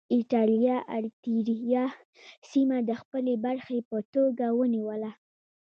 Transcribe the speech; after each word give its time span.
اېټالیا 0.15 0.77
اریتیریا 0.95 1.85
سیمه 2.49 2.77
د 2.89 2.91
خپلې 3.01 3.33
برخې 3.45 3.77
په 3.89 3.97
توګه 4.13 4.45
ونیوله. 4.59 5.11